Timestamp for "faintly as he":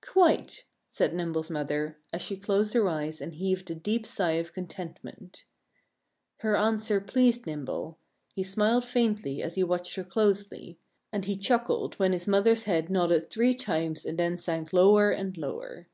8.86-9.62